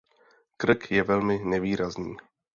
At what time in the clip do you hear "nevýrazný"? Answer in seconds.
1.45-2.17